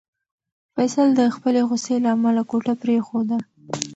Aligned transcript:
فیصل 0.75 1.07
د 1.19 1.21
خپلې 1.35 1.61
غوسې 1.67 1.95
له 2.03 2.09
امله 2.15 2.41
کوټه 2.51 2.73
پرېښوده. 2.83 3.37